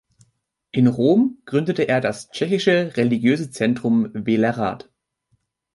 [0.71, 4.89] In Rom gründete er das „Tschechische Religiöse Zentrum Velehrad“.